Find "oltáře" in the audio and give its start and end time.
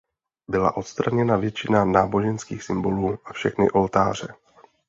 3.71-4.33